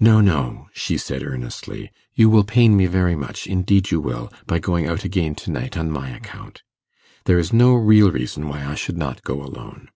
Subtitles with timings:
[0.00, 4.58] 'No, no,' she said, earnestly, 'you will pain me very much indeed you will, by
[4.58, 6.64] going out again to night on my account.
[7.26, 9.88] There is no real reason why I should not go alone.